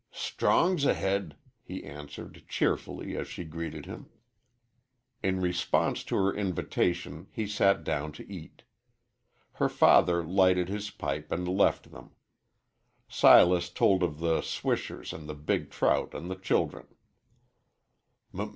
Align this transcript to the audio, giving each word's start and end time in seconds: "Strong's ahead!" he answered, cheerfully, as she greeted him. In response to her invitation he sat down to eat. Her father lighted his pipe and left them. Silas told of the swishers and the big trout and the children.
"Strong's 0.11 0.83
ahead!" 0.83 1.35
he 1.61 1.83
answered, 1.83 2.43
cheerfully, 2.47 3.15
as 3.15 3.27
she 3.27 3.43
greeted 3.43 3.85
him. 3.85 4.09
In 5.21 5.39
response 5.39 6.03
to 6.05 6.15
her 6.15 6.33
invitation 6.35 7.27
he 7.29 7.45
sat 7.45 7.83
down 7.83 8.11
to 8.13 8.27
eat. 8.27 8.63
Her 9.51 9.69
father 9.69 10.23
lighted 10.23 10.69
his 10.69 10.89
pipe 10.89 11.31
and 11.31 11.47
left 11.47 11.91
them. 11.91 12.15
Silas 13.07 13.69
told 13.69 14.01
of 14.01 14.17
the 14.17 14.41
swishers 14.41 15.13
and 15.13 15.29
the 15.29 15.35
big 15.35 15.69
trout 15.69 16.15
and 16.15 16.31
the 16.31 16.35
children. 16.35 16.87